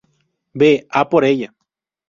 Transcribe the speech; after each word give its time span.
Ve 0.59 0.87
a 0.89 1.01
por 1.09 1.23
ella! 1.25 1.53